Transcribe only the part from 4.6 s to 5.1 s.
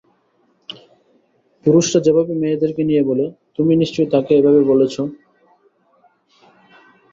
বলেছো।